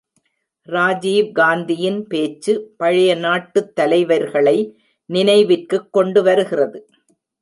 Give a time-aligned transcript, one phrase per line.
[0.61, 4.79] ராஜீவ் காந்தியின் பேச்சு, பழைய நாட்டுத் தலைவர்களை
[5.05, 6.79] நினைவிற்குக் கொண்டுவருகிறது.